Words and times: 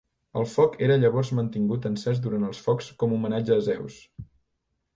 El 0.39 0.45
foc 0.53 0.77
era 0.85 0.95
llavors 1.03 1.31
mantingut 1.41 1.85
encès 1.91 2.23
durant 2.25 2.47
els 2.49 2.63
Jocs 2.63 2.89
com 3.03 3.15
homenatge 3.19 3.57
a 3.57 3.61
Zeus. 3.69 4.01